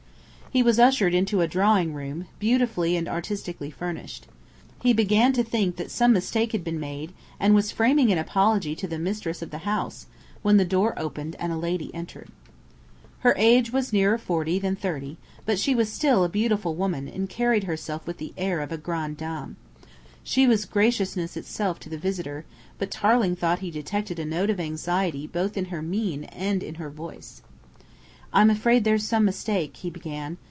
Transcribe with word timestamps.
He 0.53 0.63
was 0.63 0.79
ushered 0.81 1.13
into 1.13 1.39
a 1.39 1.47
drawing 1.47 1.93
room, 1.93 2.25
beautifully 2.37 2.97
and 2.97 3.07
artistically 3.07 3.71
furnished. 3.71 4.27
He 4.83 4.91
began 4.91 5.31
to 5.31 5.45
think 5.45 5.77
that 5.77 5.89
some 5.89 6.11
mistake 6.11 6.51
had 6.51 6.61
been 6.61 6.77
made, 6.77 7.13
and 7.39 7.55
was 7.55 7.71
framing 7.71 8.11
an 8.11 8.17
apology 8.17 8.75
to 8.75 8.85
the 8.85 8.99
mistress 8.99 9.41
of 9.41 9.49
the 9.49 9.59
house, 9.59 10.07
when 10.41 10.57
the 10.57 10.65
door 10.65 10.93
opened 10.99 11.37
and 11.39 11.53
a 11.53 11.57
lady 11.57 11.89
entered. 11.95 12.27
Her 13.19 13.33
age 13.37 13.71
was 13.71 13.93
nearer 13.93 14.17
forty 14.17 14.59
than 14.59 14.75
thirty, 14.75 15.15
but 15.45 15.57
she 15.57 15.73
was 15.73 15.89
still 15.89 16.25
a 16.25 16.27
beautiful 16.27 16.75
woman 16.75 17.07
and 17.07 17.29
carried 17.29 17.63
herself 17.63 18.05
with 18.05 18.17
the 18.17 18.33
air 18.37 18.59
of 18.59 18.73
a 18.73 18.77
grand 18.77 19.15
dame. 19.15 19.55
She 20.21 20.47
was 20.47 20.65
graciousness 20.65 21.37
itself 21.37 21.79
to 21.79 21.89
the 21.89 21.97
visitor, 21.97 22.43
but 22.77 22.91
Tarling 22.91 23.37
thought 23.37 23.59
he 23.59 23.71
detected 23.71 24.19
a 24.19 24.25
note 24.25 24.49
of 24.49 24.59
anxiety 24.59 25.27
both 25.27 25.55
in 25.55 25.65
her 25.71 25.81
mien 25.81 26.25
and 26.25 26.61
in 26.61 26.75
her 26.75 26.89
voice. 26.89 27.41
"I'm 28.33 28.49
afraid 28.49 28.83
there's 28.83 29.05
some 29.07 29.23
mistake," 29.23 29.77
he 29.77 29.89
began. 29.89 30.37